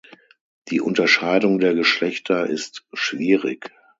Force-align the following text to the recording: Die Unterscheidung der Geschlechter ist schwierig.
Die 0.69 0.81
Unterscheidung 0.81 1.59
der 1.59 1.75
Geschlechter 1.75 2.47
ist 2.47 2.87
schwierig. 2.91 3.71